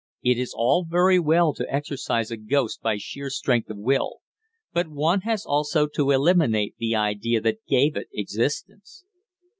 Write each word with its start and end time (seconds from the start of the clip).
It 0.23 0.39
is 0.39 0.55
all 0.57 0.83
very 0.89 1.19
well 1.19 1.53
to 1.53 1.71
exorcise 1.71 2.31
a 2.31 2.37
ghost 2.37 2.81
by 2.81 2.97
sheer 2.97 3.29
strength 3.29 3.69
of 3.69 3.77
will, 3.77 4.21
but 4.73 4.87
one 4.87 5.21
has 5.21 5.45
also 5.45 5.85
to 5.93 6.09
eliminate 6.09 6.73
the 6.79 6.95
idea 6.95 7.39
that 7.41 7.63
gave 7.67 7.95
it 7.95 8.07
existence. 8.11 9.05